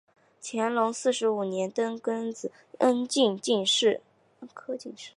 [0.41, 3.05] 乾隆四十五年登庚子恩
[4.51, 5.05] 科进士。